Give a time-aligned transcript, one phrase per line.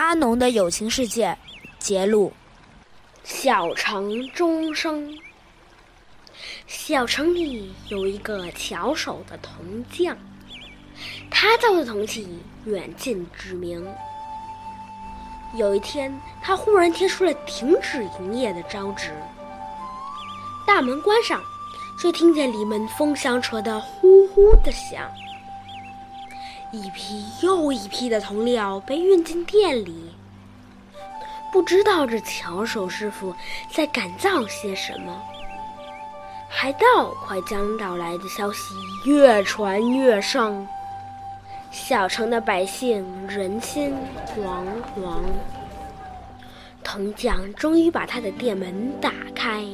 [0.00, 1.36] 阿农的友情世界，
[1.78, 2.32] 节录。
[3.22, 5.14] 小城钟声。
[6.66, 10.16] 小城里有一个巧手的铜匠，
[11.30, 12.26] 他造的铜器
[12.64, 13.86] 远近知名。
[15.54, 19.12] 有一天，他忽然贴出了停止营业的招纸。
[20.66, 21.42] 大门关上，
[22.00, 25.06] 却听见里门风箱车的呼呼的响。
[26.72, 30.12] 一批又一批的铜料被运进店里，
[31.52, 33.34] 不知道这巧手师傅
[33.72, 35.20] 在赶造些什么。
[36.48, 40.66] 海盗快将到来的消息越传越盛，
[41.72, 43.94] 小城的百姓人心
[44.28, 44.64] 惶
[44.94, 45.20] 惶。
[46.84, 49.64] 铜匠终于把他的店门打开，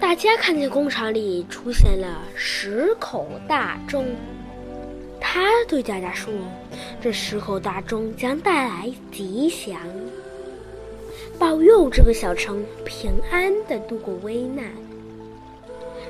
[0.00, 4.04] 大家看见工厂里出现了十口大钟。
[5.28, 6.32] 他对佳佳说
[7.02, 9.76] ：“这十口大钟将带来吉祥，
[11.36, 14.64] 保佑这个小城平安的度过危难。”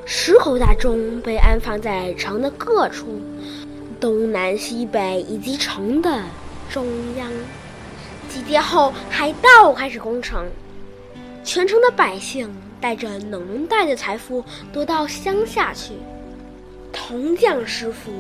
[0.05, 3.19] 十口大钟被安放在城的各处，
[3.99, 6.23] 东南西北以及城的
[6.71, 6.87] 中
[7.17, 7.33] 央。
[8.29, 10.47] 几天后，海盗开始攻城，
[11.43, 15.95] 全城的百姓带着能带的财富躲到乡下去。
[17.09, 18.11] 铜匠师傅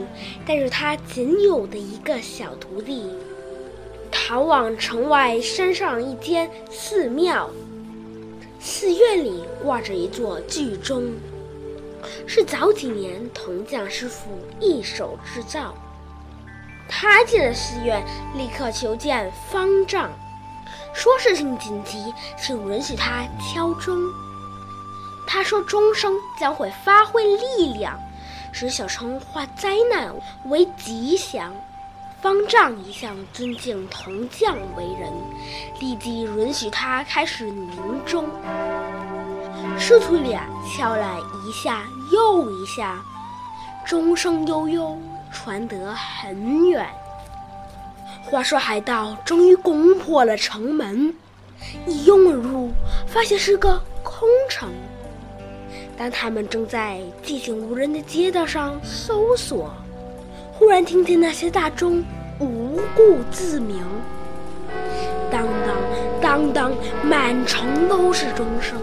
[0.47, 3.03] 带着他仅有的一个小徒弟，
[4.13, 7.51] 逃往城外山上一间寺庙。
[8.61, 11.03] 寺院里挂着一座巨钟，
[12.29, 15.75] 是早几年铜匠师傅一手制造。
[16.89, 18.01] 他进了寺院，
[18.37, 20.13] 立刻求见方丈，
[20.95, 23.99] 说事情紧急，请允许他敲钟。
[25.27, 27.99] 他说钟声将会发挥力量。
[28.59, 30.11] 使小城化灾难
[30.47, 31.55] 为吉祥，
[32.23, 35.13] 方丈一向尊敬铜匠为人，
[35.79, 38.25] 立即允许他开始鸣钟。
[39.79, 43.05] 师徒俩敲了一下又一下，
[43.85, 44.99] 钟声悠悠
[45.31, 46.89] 传得很远。
[48.25, 51.15] 话说海盗终于攻破了城门，
[51.87, 52.73] 一拥而入，
[53.07, 54.71] 发现是个空城。
[55.97, 59.73] 当他们正在寂静无人的街道上搜索，
[60.53, 62.05] 忽然听见那些大钟
[62.39, 63.83] 无故自鸣，
[65.31, 65.77] 当当
[66.21, 68.79] 当当，满城都是钟声。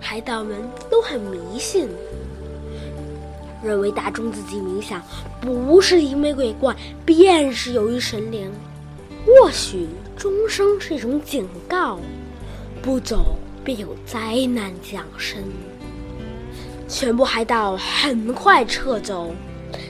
[0.00, 0.56] 海盗们
[0.88, 1.88] 都很迷信，
[3.62, 5.02] 认为大钟自己鸣响
[5.40, 6.74] 不是因为鬼怪，
[7.04, 8.50] 便是由于神灵。
[9.26, 9.86] 或许
[10.16, 11.98] 钟声是一种警告，
[12.80, 13.36] 不走
[13.70, 14.18] 便有灾
[14.52, 15.40] 难降生。
[16.88, 19.32] 全部海盗很快撤走，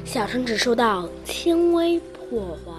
[0.04, 2.72] 小城只受到轻微破坏。